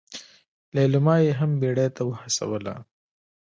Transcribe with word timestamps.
ليلما 0.75 1.15
يې 1.25 1.31
هم 1.39 1.51
بيړې 1.61 1.87
ته 1.95 2.01
وهڅوله. 2.07 2.75